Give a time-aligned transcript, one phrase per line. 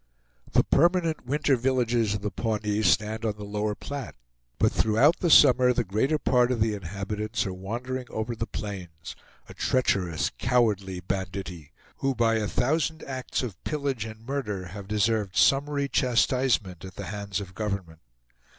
[0.53, 4.15] The permanent winter villages of the Pawnees stand on the lower Platte,
[4.57, 9.15] but throughout the summer the greater part of the inhabitants are wandering over the plains,
[9.47, 15.35] a treacherous cowardly banditti, who by a thousand acts of pillage and murder have deserved
[15.37, 17.99] summary chastisement at the hands of government.